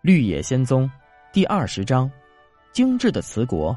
[0.00, 0.88] 绿野仙踪
[1.32, 2.08] 第二十章：
[2.70, 3.76] 精致的瓷国。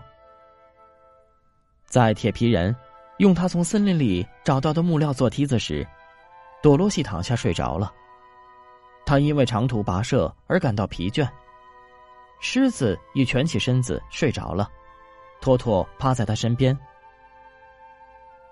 [1.88, 2.76] 在铁皮人
[3.18, 5.86] 用他从森林里找到的木料做梯子时，
[6.62, 7.92] 朵罗西躺下睡着了。
[9.04, 11.28] 他因为长途跋涉而感到疲倦。
[12.40, 14.70] 狮子也蜷起身子睡着了，
[15.42, 16.78] 托托趴在他身边。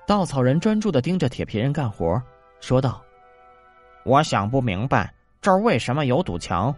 [0.08, 2.20] 稻草人专注的盯着铁皮人干活，
[2.60, 3.00] 说道
[4.06, 6.76] ：“我想不明白这儿为什么有堵墙，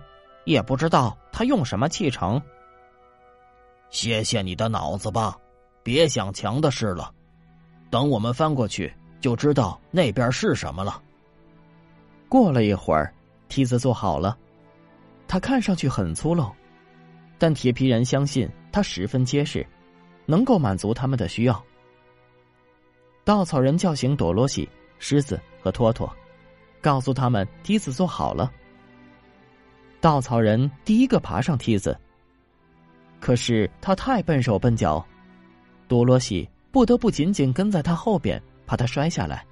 [0.51, 2.41] 也不知道他用什么砌成。
[3.89, 5.37] 谢谢你的脑子吧，
[5.83, 7.11] 别想墙的事了。
[7.89, 11.01] 等我们翻过去，就知道那边是什么了。”
[12.29, 13.13] 过了一会儿，
[13.49, 14.37] 梯子做好了，
[15.27, 16.49] 它看上去很粗陋。
[17.37, 19.65] 但铁皮人相信它十分结实，
[20.25, 21.63] 能够满足他们的需要。
[23.25, 26.09] 稻草人叫醒朵罗西、狮子和托托，
[26.79, 28.51] 告诉他们梯子做好了。
[30.01, 31.95] 稻草人第一个爬上梯子，
[33.19, 35.05] 可是他太笨手笨脚，
[35.87, 39.45] 多罗西不得不紧紧跟在他后边，怕他摔下来。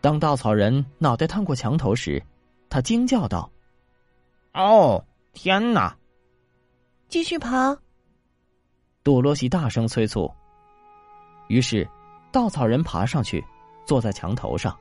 [0.00, 2.20] 当稻草人脑袋探过墙头时，
[2.68, 3.48] 他惊叫道
[4.52, 5.96] ：“哦，天哪！”
[7.08, 7.78] 继续爬，
[9.04, 10.28] 多罗西大声催促。
[11.46, 11.88] 于是，
[12.32, 13.42] 稻草人爬上去，
[13.86, 14.76] 坐在墙头上。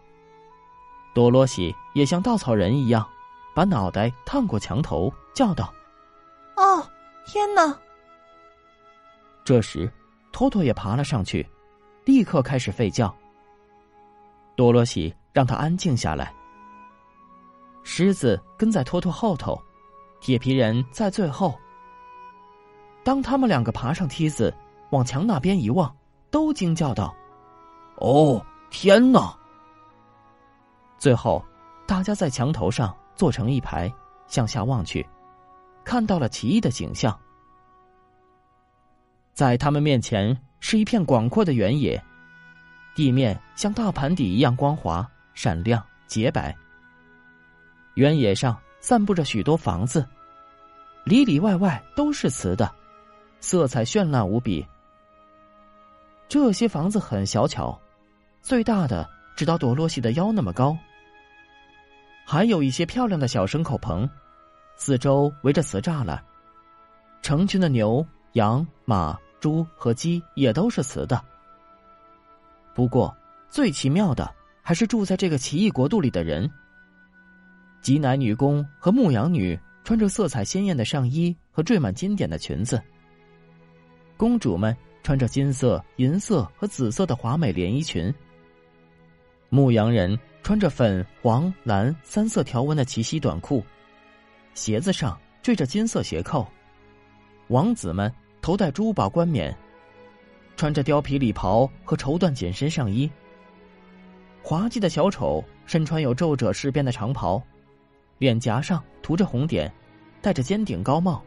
[1.14, 3.08] 多罗西也像稻草人一样，
[3.54, 5.73] 把脑袋探过墙头，叫道
[6.58, 6.86] ：“哦，
[7.26, 7.78] 天哪！”
[9.45, 9.92] 这时，
[10.32, 11.48] 托托也爬了上去，
[12.06, 13.14] 立刻开始吠叫。
[14.56, 16.34] 多罗西让他安静下来。
[17.84, 19.62] 狮子跟在托托后头，
[20.22, 21.54] 铁皮人在最后。
[23.04, 24.54] 当他们两个爬上梯子，
[24.92, 25.94] 往墙那边一望，
[26.32, 27.14] 都惊叫道
[28.00, 29.38] ：“哦，天哪！”
[30.98, 31.44] 最后，
[31.86, 33.92] 大家在墙头上坐成一排，
[34.28, 35.06] 向下望去，
[35.83, 37.17] 看到了奇异的景象。
[39.33, 42.02] 在他们面前是一片广阔的原野，
[42.95, 46.55] 地面像大盘底一样光滑、闪亮、洁白。
[47.95, 50.08] 原野上散布着许多房子，
[51.04, 52.71] 里里外外都是瓷的。
[53.39, 54.65] 色彩绚烂无比。
[56.30, 57.77] 这些房子很小巧，
[58.42, 60.77] 最大的只到朵洛西的腰那么高。
[62.26, 64.10] 还有一些漂亮的小牲口棚，
[64.76, 66.23] 四周围着瓷栅栏，
[67.22, 71.22] 成群的牛、羊、马、猪和鸡也都是瓷的。
[72.73, 73.16] 不过，
[73.50, 76.50] 最奇妙的还是住在这个奇异国度里的人。
[77.82, 82.82] 吉乃女工和牧羊女穿着色彩鲜艳的上衣和缀满金点的裙子。
[84.16, 88.14] 公主们穿着金色、银色和紫色的华美连衣裙。
[89.50, 93.64] 牧羊人穿着粉、黄、蓝三色条纹的齐膝短裤，
[94.54, 96.45] 鞋子上缀着金色鞋扣。
[97.48, 99.55] 王子们头戴珠宝冠冕，
[100.58, 103.09] 穿着貂皮礼袍和绸缎紧身上衣。
[104.42, 107.42] 滑稽的小丑身穿有皱褶饰边的长袍，
[108.17, 109.73] 脸颊上涂着红点，
[110.21, 111.23] 戴着尖顶高帽。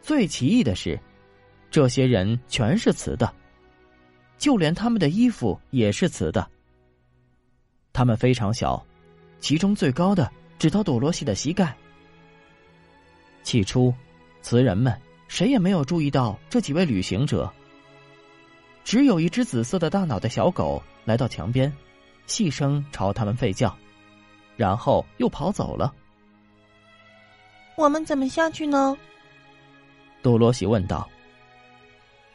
[0.00, 0.98] 最奇异的是。
[1.70, 3.34] 这些人全是瓷的，
[4.38, 6.48] 就连他们的衣服也是瓷的。
[7.94, 8.84] 他们非常小，
[9.38, 11.74] 其中最高的只到朵罗西的膝盖。
[13.44, 13.94] 起初，
[14.42, 17.50] 词人们谁也没有注意到这几位旅行者。
[18.82, 21.72] 只有一只紫色的大脑袋小狗来到墙边，
[22.26, 23.74] 细声朝他们吠叫，
[24.56, 25.94] 然后又跑走了。
[27.76, 28.96] 我们怎么下去呢？
[30.20, 31.08] 多罗西问道。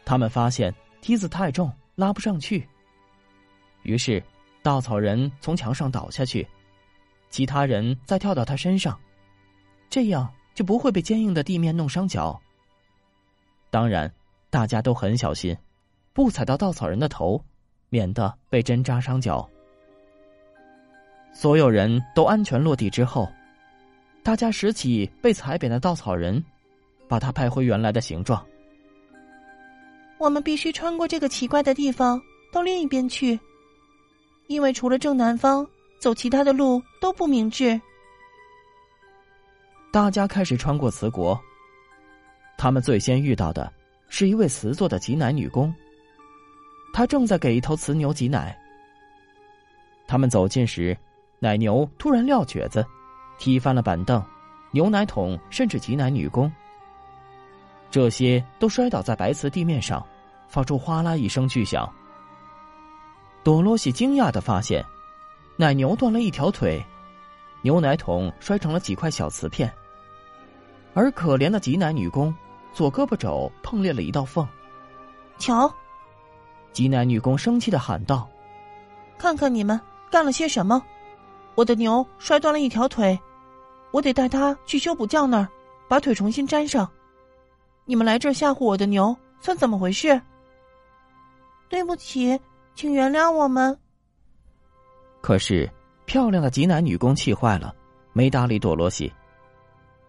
[0.06, 2.68] 他们发现梯子太重，拉不上去。
[3.84, 4.24] 于是，
[4.62, 6.48] 稻草人从墙上倒下去，
[7.30, 9.00] 其他人再跳到他身上，
[9.90, 12.40] 这样就不会被坚硬的地面弄伤脚。
[13.70, 14.12] 当然，
[14.50, 15.56] 大家都很小心，
[16.12, 17.44] 不踩到稻草人的头，
[17.90, 19.48] 免得被针扎伤脚。
[21.32, 23.30] 所有人都安全落地之后，
[24.24, 26.44] 大家拾起被踩扁的稻草人，
[27.08, 28.46] 把它拍回原来的形状。
[30.18, 32.20] 我们必须穿过这个奇怪的地方，
[32.52, 33.40] 到另一边去，
[34.50, 35.66] 因为除了正南方，
[36.00, 37.80] 走其他的路都不明智。
[39.92, 41.40] 大家开始穿过瓷国，
[42.58, 43.72] 他们最先遇到的
[44.10, 45.72] 是一位瓷做的挤奶女工，
[46.92, 48.58] 她正在给一头雌牛挤奶。
[50.08, 50.98] 他们走近时，
[51.38, 52.84] 奶牛突然撂蹶子，
[53.38, 54.20] 踢翻了板凳、
[54.72, 56.52] 牛奶桶，甚至挤奶女工。
[57.92, 60.04] 这些都摔倒在白瓷地面上，
[60.48, 61.88] 发出哗啦一声巨响。
[63.44, 64.86] 多罗西惊讶的发现，
[65.56, 66.84] 奶牛断了一条腿，
[67.62, 69.74] 牛奶桶摔成了几块小瓷片，
[70.94, 72.34] 而可怜的挤奶女工
[72.74, 74.48] 左胳膊肘碰裂了一道缝。
[75.38, 75.74] 瞧，
[76.74, 78.30] 挤奶女工生气的喊道
[79.18, 79.80] ：“看看你们
[80.12, 80.82] 干了些什么！
[81.56, 83.18] 我的牛摔断了一条腿，
[83.92, 85.48] 我得带它去修补匠那儿，
[85.88, 86.90] 把腿重新粘上。
[87.86, 90.22] 你们来这儿吓唬我的牛，算怎么回事？
[91.70, 92.40] 对不起，
[92.76, 93.78] 请原谅我们。”
[95.22, 95.70] 可是，
[96.06, 97.76] 漂亮的挤奶女工气坏了，
[98.14, 99.12] 没搭理朵罗西。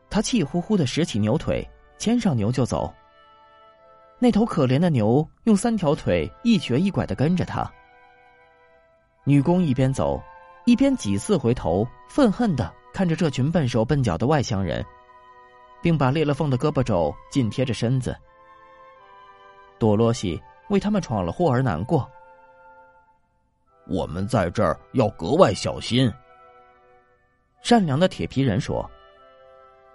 [0.09, 1.69] 她气呼呼的拾起牛腿，
[1.99, 2.93] 牵上牛就走。
[4.19, 7.71] 那头可怜的牛用三条腿一瘸一拐的跟着他。
[9.25, 10.23] 女工一边走，
[10.67, 14.85] 一边几次回头，愤恨的看着这群笨手笨脚的外乡人，
[15.83, 18.17] 并把裂了缝的胳膊肘紧贴着身子。
[19.79, 22.09] 朵罗西为他们闯了祸而难过。
[23.91, 26.11] 我们在这儿要格外小心。
[27.61, 28.89] 善良的铁皮人说：“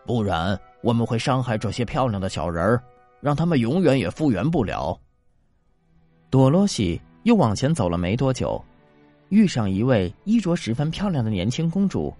[0.05, 2.83] 不然我们会伤害这些漂亮的小人儿，
[3.21, 4.99] 让他们永远也复原不了。”
[6.29, 8.61] 多罗西又往前走了没多久，
[9.29, 12.13] 遇上一位衣着十分漂亮的年轻公主。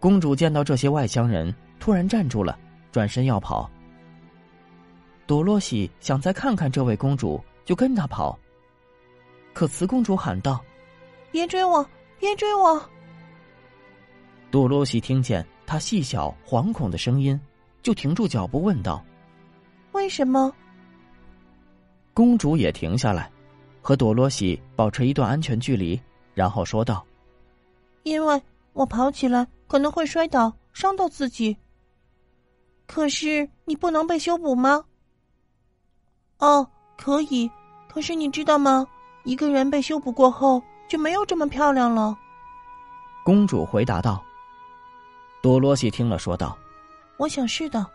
[0.00, 2.58] 公主见到这些外乡人，突然站住了，
[2.90, 3.70] 转身要跑。
[5.26, 8.38] 多罗西想再看看这位公主，就跟她跑。
[9.58, 10.64] 可慈公主喊道
[11.32, 11.84] ：“别追我，
[12.20, 12.80] 别追我！”
[14.52, 17.36] 多罗西听见她细小惶恐的声音，
[17.82, 19.04] 就停住脚步，问道
[19.90, 20.54] ：“为什么？”
[22.14, 23.28] 公主也停下来，
[23.82, 26.00] 和多罗西保持一段安全距离，
[26.34, 27.04] 然后说道
[28.04, 28.40] ：“因为
[28.74, 31.56] 我跑起来可能会摔倒，伤到自己。
[32.86, 34.84] 可是你不能被修补吗
[36.38, 36.64] ？”“哦，
[36.96, 37.50] 可以。
[37.88, 38.86] 可是你知道吗？”
[39.28, 42.16] 一个人被修补过后就没有这么漂亮了。
[43.22, 44.24] 公主回答道。
[45.42, 46.56] 多罗西听了说道
[47.18, 47.86] ：“我想是的。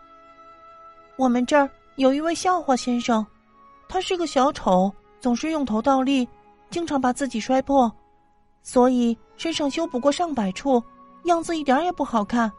[1.16, 3.26] 我们这儿有一位笑话先生，
[3.88, 6.28] 他是个小丑，总是用头倒立，
[6.70, 7.92] 经常把自己摔破，
[8.62, 10.80] 所以身上修补过上百处，
[11.24, 12.50] 样子一点也不好看。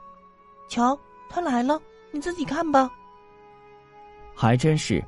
[0.68, 1.00] 瞧，
[1.30, 1.81] 他来了，
[2.12, 2.92] 你自己看吧。”
[4.36, 5.01] 还真是。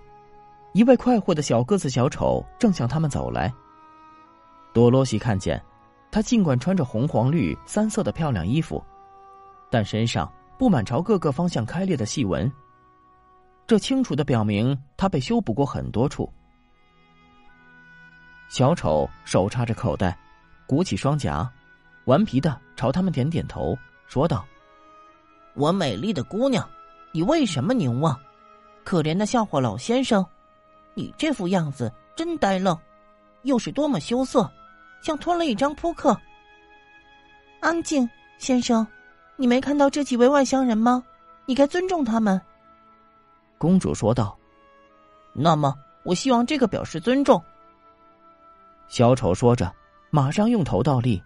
[0.77, 3.51] 一位快活的小个子小丑正向他们走来。
[4.74, 5.59] 多罗西看见，
[6.12, 8.83] 他尽管穿着红、黄、绿三色的漂亮衣服，
[9.71, 12.51] 但身上布满朝各个方向开裂的细纹。
[13.65, 16.31] 这清楚的表明他被修补过很多处。
[18.47, 20.15] 小丑手插着口袋，
[20.68, 21.51] 鼓起双颊，
[22.06, 23.75] 顽皮的朝他们点点头，
[24.06, 24.45] 说道
[25.57, 26.63] ：“我美丽的姑娘，
[27.12, 28.15] 你为什么凝望？
[28.83, 30.24] 可怜的笑话老先生。”
[30.97, 32.75] 你这副样子真呆愣，
[33.44, 34.51] 又是多么羞涩，
[34.99, 36.19] 像吞了一张扑克。
[37.59, 38.09] 安静，
[38.39, 38.85] 先生，
[39.35, 41.03] 你没看到这几位外乡人吗？
[41.45, 42.41] 你该尊重他们。”
[43.59, 44.35] 公主说道。
[45.33, 45.71] “那么，
[46.03, 47.39] 我希望这个表示尊重。”
[48.89, 49.71] 小丑说着，
[50.09, 51.21] 马上用头倒立。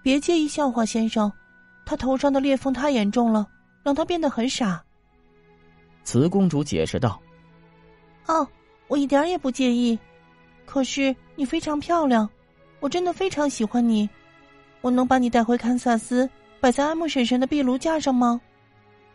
[0.00, 1.32] 别介意笑话先生，
[1.84, 3.48] 他头上的裂缝太严重了，
[3.82, 4.80] 让他变得很傻。”
[6.06, 7.20] 慈公主解释道。
[8.28, 8.46] 哦，
[8.86, 9.98] 我一点也不介意。
[10.64, 12.28] 可是你非常漂亮，
[12.80, 14.08] 我真的非常喜欢你。
[14.80, 16.28] 我能把你带回堪萨斯，
[16.60, 18.40] 摆在安慕婶婶的壁炉架上吗？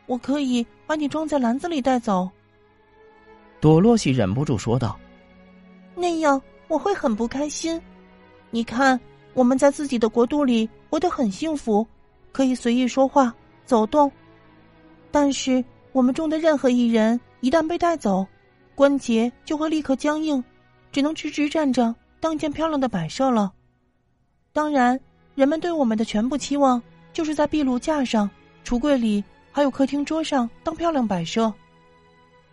[0.08, 2.30] 我可以把你装在篮子里带走。
[3.62, 5.00] 朵洛西忍不住说道
[5.96, 7.82] ：“那样我会很不开心。
[8.50, 9.00] 你看，
[9.34, 11.88] 我们在自己的国度里活得很幸福，
[12.34, 14.12] 可以随意说话、走动。
[15.12, 18.28] 但是我们中的任何一人一旦被带走，
[18.76, 20.44] 关节就会立刻僵硬，
[20.92, 23.54] 只能直直站着当一件漂亮的摆设了。
[24.52, 25.00] 当然，
[25.36, 28.30] 人们对我们的全部期望就是在壁炉架上、
[28.64, 31.54] 橱柜里，还有客厅桌上当漂亮摆设。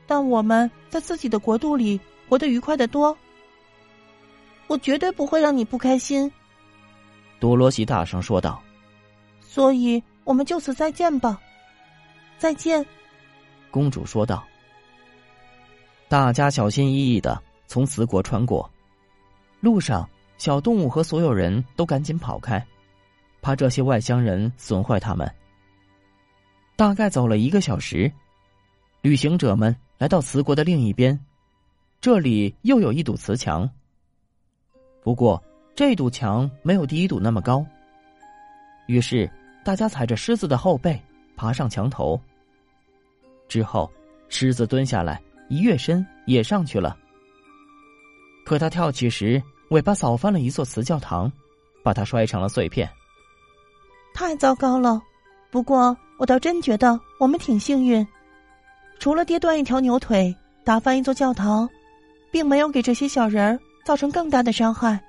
[0.07, 3.17] 但我们在自己的国度里活得愉快的多。
[4.67, 6.31] 我绝对不会让你不开心。”
[7.41, 8.63] 多罗西大声说道。
[9.41, 11.41] “所以我们就此再见吧。
[12.39, 12.85] ”“再见。”
[13.71, 14.45] 公主说道。
[16.11, 18.69] 大家小心翼翼的从瓷国穿过，
[19.61, 22.67] 路上小动物和所有人都赶紧跑开，
[23.41, 25.33] 怕这些外乡人损坏他们。
[26.75, 28.11] 大概走了一个小时，
[29.03, 31.17] 旅行者们来到瓷国的另一边，
[32.01, 33.71] 这里又有一堵瓷墙。
[35.05, 35.41] 不过
[35.77, 37.65] 这堵墙没有第一堵那么高，
[38.89, 39.31] 于是
[39.65, 41.01] 大家踩着狮子的后背
[41.37, 42.21] 爬上墙头。
[43.47, 43.89] 之后，
[44.29, 45.23] 狮子蹲下来。
[45.51, 46.97] 一跃身也上去了，
[48.47, 51.31] 可他跳起时尾巴扫翻了一座瓷教堂，
[51.83, 52.89] 把它摔成了碎片。
[54.15, 55.03] 太糟糕了！
[55.51, 58.07] 不过我倒真觉得我们挺幸运，
[59.01, 60.33] 除了跌断一条牛腿、
[60.65, 61.69] 打翻一座教堂，
[62.31, 65.01] 并没有给这些小人儿造成更大的伤害。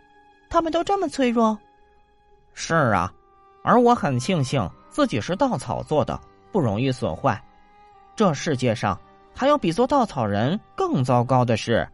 [0.49, 1.55] 他们都这么脆弱。
[2.55, 3.13] 是啊，
[3.63, 6.19] 而我很庆幸自己是稻草做的，
[6.51, 7.39] 不容易损坏。
[8.15, 8.99] 这世界上
[9.33, 11.87] 还有比做稻草人更糟糕的事。